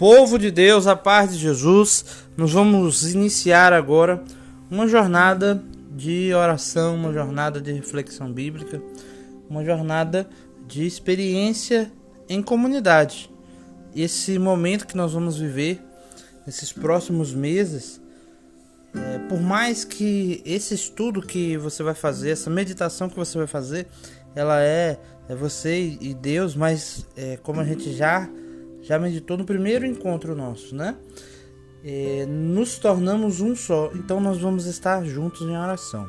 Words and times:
Povo 0.00 0.38
de 0.38 0.50
Deus, 0.50 0.86
a 0.86 0.96
paz 0.96 1.32
de 1.32 1.38
Jesus, 1.38 2.06
nós 2.34 2.52
vamos 2.52 3.12
iniciar 3.12 3.70
agora 3.70 4.24
uma 4.70 4.88
jornada 4.88 5.62
de 5.94 6.32
oração, 6.32 6.94
uma 6.94 7.12
jornada 7.12 7.60
de 7.60 7.70
reflexão 7.70 8.32
bíblica, 8.32 8.82
uma 9.46 9.62
jornada 9.62 10.26
de 10.66 10.86
experiência 10.86 11.92
em 12.30 12.40
comunidade. 12.40 13.30
Esse 13.94 14.38
momento 14.38 14.86
que 14.86 14.96
nós 14.96 15.12
vamos 15.12 15.36
viver 15.36 15.78
nesses 16.46 16.72
próximos 16.72 17.34
meses, 17.34 18.00
é, 18.94 19.18
por 19.28 19.38
mais 19.38 19.84
que 19.84 20.40
esse 20.46 20.72
estudo 20.72 21.20
que 21.20 21.58
você 21.58 21.82
vai 21.82 21.94
fazer, 21.94 22.30
essa 22.30 22.48
meditação 22.48 23.06
que 23.06 23.16
você 23.16 23.36
vai 23.36 23.46
fazer, 23.46 23.86
ela 24.34 24.62
é, 24.62 24.98
é 25.28 25.34
você 25.34 25.98
e 26.00 26.14
Deus, 26.14 26.56
mas 26.56 27.06
é, 27.14 27.36
como 27.36 27.60
a 27.60 27.64
gente 27.66 27.94
já 27.94 28.26
já 28.82 28.98
meditou 28.98 29.36
no 29.36 29.44
primeiro 29.44 29.86
encontro 29.86 30.34
nosso, 30.34 30.74
né? 30.74 30.96
É, 31.84 32.26
nos 32.26 32.78
tornamos 32.78 33.40
um 33.40 33.56
só, 33.56 33.90
então 33.94 34.20
nós 34.20 34.38
vamos 34.38 34.66
estar 34.66 35.04
juntos 35.04 35.42
em 35.42 35.56
oração. 35.56 36.08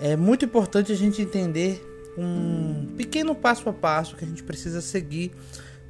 É 0.00 0.16
muito 0.16 0.44
importante 0.44 0.90
a 0.90 0.96
gente 0.96 1.20
entender 1.20 1.82
um 2.16 2.86
pequeno 2.96 3.34
passo 3.34 3.68
a 3.68 3.72
passo 3.72 4.16
que 4.16 4.24
a 4.24 4.28
gente 4.28 4.42
precisa 4.42 4.80
seguir 4.80 5.32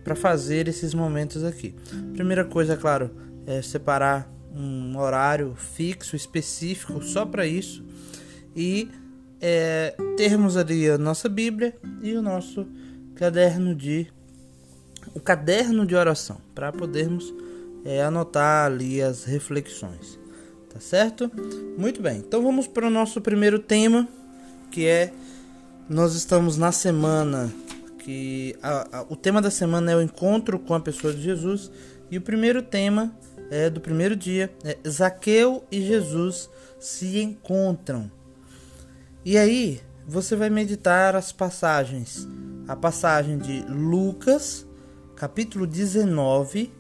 para 0.04 0.14
fazer 0.14 0.68
esses 0.68 0.94
momentos 0.94 1.44
aqui. 1.44 1.74
Primeira 2.12 2.44
coisa, 2.44 2.74
é 2.74 2.76
claro, 2.76 3.10
é 3.46 3.62
separar 3.62 4.30
um 4.54 4.98
horário 4.98 5.54
fixo, 5.56 6.14
específico 6.14 7.02
só 7.02 7.24
para 7.24 7.46
isso 7.46 7.84
e 8.54 8.90
é, 9.40 9.94
termos 10.16 10.56
ali 10.56 10.88
a 10.88 10.98
nossa 10.98 11.28
Bíblia 11.28 11.74
e 12.02 12.14
o 12.14 12.22
nosso 12.22 12.66
caderno 13.14 13.74
de 13.74 14.06
o 15.14 15.20
caderno 15.20 15.86
de 15.86 15.94
oração 15.94 16.38
para 16.54 16.72
podermos 16.72 17.32
é, 17.84 18.02
anotar 18.02 18.66
ali 18.66 19.02
as 19.02 19.24
reflexões, 19.24 20.18
tá 20.72 20.80
certo? 20.80 21.30
Muito 21.76 22.00
bem. 22.00 22.18
Então 22.18 22.42
vamos 22.42 22.66
para 22.66 22.86
o 22.86 22.90
nosso 22.90 23.20
primeiro 23.20 23.58
tema, 23.58 24.08
que 24.70 24.86
é 24.86 25.12
nós 25.88 26.14
estamos 26.14 26.56
na 26.56 26.72
semana 26.72 27.52
que 27.98 28.56
a, 28.62 28.98
a, 28.98 29.02
o 29.08 29.16
tema 29.16 29.40
da 29.40 29.50
semana 29.50 29.92
é 29.92 29.96
o 29.96 30.02
encontro 30.02 30.58
com 30.58 30.74
a 30.74 30.80
pessoa 30.80 31.12
de 31.12 31.22
Jesus 31.22 31.70
e 32.10 32.18
o 32.18 32.20
primeiro 32.20 32.62
tema 32.62 33.14
é 33.50 33.68
do 33.68 33.80
primeiro 33.80 34.16
dia 34.16 34.52
é 34.64 34.76
Zaqueu 34.88 35.64
e 35.70 35.82
Jesus 35.82 36.48
se 36.80 37.20
encontram. 37.20 38.10
E 39.24 39.36
aí 39.38 39.80
você 40.06 40.34
vai 40.34 40.50
meditar 40.50 41.14
as 41.14 41.30
passagens, 41.30 42.26
a 42.66 42.74
passagem 42.74 43.38
de 43.38 43.62
Lucas 43.68 44.66
capítulo 45.16 45.66
19, 45.66 46.72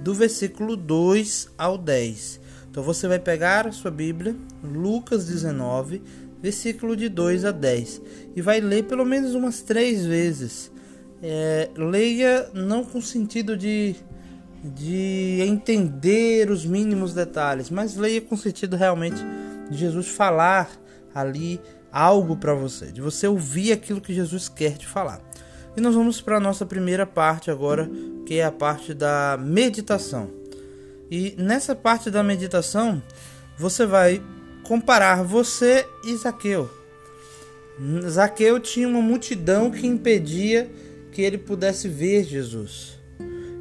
do 0.00 0.14
versículo 0.14 0.76
2 0.76 1.48
ao 1.56 1.78
10. 1.78 2.40
Então 2.70 2.82
você 2.82 3.06
vai 3.06 3.18
pegar 3.18 3.66
a 3.66 3.72
sua 3.72 3.90
Bíblia, 3.90 4.34
Lucas 4.62 5.26
19, 5.26 6.02
versículo 6.40 6.96
de 6.96 7.08
2 7.08 7.44
a 7.44 7.52
10, 7.52 8.02
e 8.34 8.42
vai 8.42 8.60
ler 8.60 8.84
pelo 8.84 9.04
menos 9.04 9.34
umas 9.34 9.62
três 9.62 10.04
vezes. 10.04 10.72
É, 11.22 11.70
leia 11.76 12.50
não 12.52 12.84
com 12.84 13.00
sentido 13.00 13.56
de, 13.56 13.94
de 14.64 15.38
entender 15.46 16.50
os 16.50 16.66
mínimos 16.66 17.14
detalhes, 17.14 17.70
mas 17.70 17.94
leia 17.94 18.20
com 18.20 18.36
sentido 18.36 18.74
realmente 18.74 19.22
de 19.70 19.76
Jesus 19.76 20.08
falar 20.08 20.70
ali 21.14 21.60
algo 21.92 22.36
para 22.36 22.54
você, 22.54 22.86
de 22.86 23.00
você 23.00 23.28
ouvir 23.28 23.70
aquilo 23.72 24.00
que 24.00 24.14
Jesus 24.14 24.48
quer 24.48 24.76
te 24.76 24.86
falar. 24.86 25.20
E 25.76 25.80
nós 25.80 25.94
vamos 25.94 26.20
para 26.20 26.36
a 26.36 26.40
nossa 26.40 26.66
primeira 26.66 27.06
parte 27.06 27.50
agora, 27.50 27.90
que 28.26 28.34
é 28.34 28.44
a 28.44 28.52
parte 28.52 28.92
da 28.92 29.38
meditação. 29.40 30.30
E 31.10 31.34
nessa 31.38 31.74
parte 31.74 32.10
da 32.10 32.22
meditação, 32.22 33.02
você 33.58 33.86
vai 33.86 34.22
comparar 34.62 35.22
você 35.22 35.86
e 36.04 36.16
Zaqueu. 36.16 36.70
Zaqueu 38.08 38.60
tinha 38.60 38.86
uma 38.86 39.00
multidão 39.00 39.70
que 39.70 39.86
impedia 39.86 40.70
que 41.10 41.22
ele 41.22 41.38
pudesse 41.38 41.88
ver 41.88 42.24
Jesus. 42.24 42.98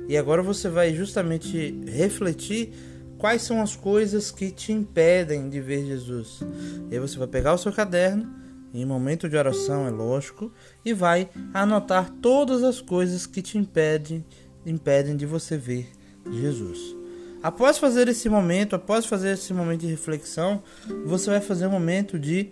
E 0.08 0.18
agora 0.18 0.42
você 0.42 0.70
vai 0.70 0.94
justamente 0.94 1.74
refletir 1.88 2.74
quais 3.18 3.42
são 3.42 3.62
as 3.62 3.76
coisas 3.76 4.32
que 4.32 4.52
te 4.52 4.72
impedem 4.72 5.50
de 5.50 5.62
ver 5.62 5.86
Jesus. 5.86 6.42
E 6.90 6.96
aí 6.96 7.00
você 7.00 7.18
vai 7.18 7.28
pegar 7.28 7.54
o 7.54 7.58
seu 7.58 7.72
caderno 7.72 8.41
em 8.74 8.86
momento 8.86 9.28
de 9.28 9.36
oração, 9.36 9.86
é 9.86 9.90
lógico, 9.90 10.52
e 10.84 10.94
vai 10.94 11.30
anotar 11.54 12.10
todas 12.22 12.64
as 12.64 12.80
coisas 12.80 13.26
que 13.26 13.42
te 13.42 13.58
impedem, 13.58 14.26
impedem 14.66 15.16
de 15.16 15.26
você 15.26 15.58
ver 15.58 15.90
Jesus. 16.32 16.96
Após 17.44 17.78
fazer 17.78 18.08
esse 18.08 18.30
momento, 18.30 18.76
após 18.76 19.06
fazer 19.06 19.32
esse 19.32 19.54
momento 19.54 19.82
de 19.82 19.88
reflexão, 19.88 20.62
você 21.06 21.30
vai 21.32 21.42
fazer 21.42 21.66
um 21.68 21.72
momento 21.72 22.20
de 22.20 22.52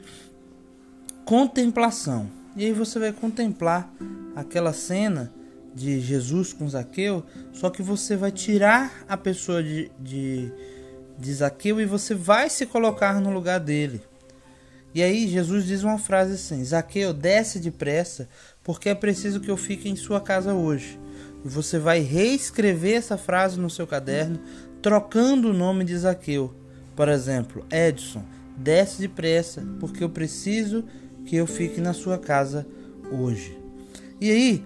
contemplação. 1.23 2.29
E 2.55 2.65
aí 2.65 2.73
você 2.73 2.97
vai 2.97 3.13
contemplar 3.13 3.93
aquela 4.35 4.73
cena 4.73 5.31
de 5.75 6.01
Jesus 6.01 6.51
com 6.51 6.67
Zaqueu, 6.67 7.23
só 7.53 7.69
que 7.69 7.83
você 7.83 8.17
vai 8.17 8.31
tirar 8.31 9.05
a 9.07 9.15
pessoa 9.15 9.61
de, 9.61 9.91
de, 9.99 10.51
de 11.17 11.33
Zaqueu 11.33 11.79
e 11.79 11.85
você 11.85 12.15
vai 12.15 12.49
se 12.49 12.65
colocar 12.65 13.21
no 13.21 13.31
lugar 13.31 13.59
dele. 13.59 14.01
E 14.93 15.03
aí 15.03 15.27
Jesus 15.27 15.65
diz 15.65 15.83
uma 15.83 15.97
frase 15.97 16.33
assim: 16.33 16.63
Zaqueu, 16.63 17.13
desce 17.13 17.59
depressa, 17.59 18.27
porque 18.63 18.89
é 18.89 18.95
preciso 18.95 19.39
que 19.39 19.51
eu 19.51 19.57
fique 19.57 19.89
em 19.89 19.95
sua 19.95 20.19
casa 20.19 20.53
hoje. 20.53 20.99
E 21.43 21.47
você 21.47 21.77
vai 21.77 21.99
reescrever 21.99 22.97
essa 22.97 23.17
frase 23.17 23.59
no 23.59 23.69
seu 23.69 23.87
caderno, 23.87 24.39
trocando 24.81 25.49
o 25.49 25.53
nome 25.53 25.85
de 25.85 25.97
Zaqueu. 25.97 26.53
Por 26.95 27.07
exemplo, 27.07 27.65
Edson, 27.71 28.23
desce 28.57 28.99
depressa, 28.99 29.63
porque 29.79 30.03
eu 30.03 30.09
preciso 30.09 30.83
que 31.25 31.35
eu 31.35 31.47
fique 31.47 31.79
na 31.79 31.93
sua 31.93 32.17
casa 32.17 32.67
hoje. 33.11 33.57
E 34.19 34.29
aí, 34.29 34.65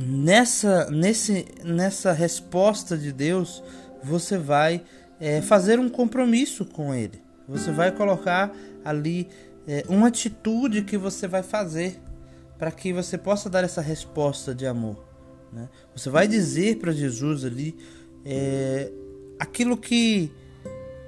nessa, 0.00 0.90
nesse, 0.90 1.46
nessa 1.62 2.12
resposta 2.12 2.96
de 2.96 3.12
Deus, 3.12 3.62
você 4.02 4.36
vai 4.36 4.82
é, 5.20 5.40
fazer 5.40 5.78
um 5.78 5.88
compromisso 5.88 6.64
com 6.64 6.92
Ele. 6.94 7.23
Você 7.48 7.70
vai 7.70 7.92
colocar 7.92 8.54
ali 8.84 9.28
é, 9.66 9.84
uma 9.88 10.08
atitude 10.08 10.82
que 10.82 10.96
você 10.96 11.26
vai 11.26 11.42
fazer 11.42 12.00
para 12.58 12.70
que 12.70 12.92
você 12.92 13.18
possa 13.18 13.50
dar 13.50 13.64
essa 13.64 13.80
resposta 13.80 14.54
de 14.54 14.66
amor. 14.66 15.04
Né? 15.52 15.68
Você 15.94 16.08
vai 16.08 16.26
dizer 16.26 16.78
para 16.78 16.92
Jesus 16.92 17.44
ali 17.44 17.76
é, 18.24 18.90
aquilo 19.38 19.76
que 19.76 20.32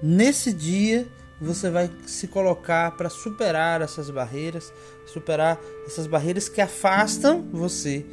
nesse 0.02 0.52
dia 0.52 1.06
você 1.41 1.70
vai 1.70 1.91
se 2.06 2.26
colocar 2.26 2.92
para 2.92 3.10
superar 3.10 3.82
essas 3.82 4.10
barreiras, 4.10 4.72
superar 5.06 5.60
essas 5.86 6.06
barreiras 6.06 6.48
que 6.48 6.60
afastam 6.60 7.42
você 7.52 8.04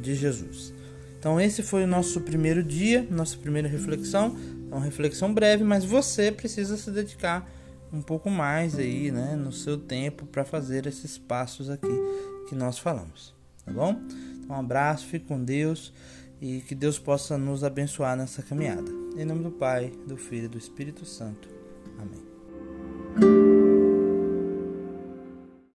de 0.00 0.14
Jesus. 0.14 0.72
Então 1.18 1.40
esse 1.40 1.62
foi 1.62 1.84
o 1.84 1.86
nosso 1.86 2.20
primeiro 2.20 2.62
dia, 2.62 3.06
nossa 3.10 3.36
primeira 3.36 3.68
reflexão. 3.68 4.36
É 4.70 4.74
uma 4.74 4.84
reflexão 4.84 5.34
breve, 5.34 5.64
mas 5.64 5.84
você 5.84 6.30
precisa 6.30 6.76
se 6.76 6.90
dedicar 6.90 7.59
um 7.92 8.02
pouco 8.02 8.30
mais 8.30 8.78
aí, 8.78 9.10
né, 9.10 9.34
no 9.36 9.52
seu 9.52 9.76
tempo 9.76 10.26
para 10.26 10.44
fazer 10.44 10.86
esses 10.86 11.18
passos 11.18 11.68
aqui 11.70 11.88
que 12.48 12.54
nós 12.54 12.78
falamos, 12.78 13.34
tá 13.64 13.72
bom? 13.72 14.00
Então, 14.42 14.56
um 14.56 14.60
abraço, 14.60 15.06
fique 15.06 15.26
com 15.26 15.42
Deus 15.42 15.92
e 16.40 16.60
que 16.62 16.74
Deus 16.74 16.98
possa 16.98 17.36
nos 17.36 17.62
abençoar 17.62 18.16
nessa 18.16 18.42
caminhada. 18.42 18.90
Em 19.16 19.24
nome 19.24 19.42
do 19.42 19.50
Pai, 19.50 19.92
do 20.06 20.16
Filho 20.16 20.46
e 20.46 20.48
do 20.48 20.58
Espírito 20.58 21.04
Santo. 21.04 21.48
Amém. 21.98 22.29